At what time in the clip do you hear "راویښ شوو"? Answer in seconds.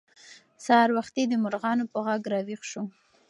2.33-2.85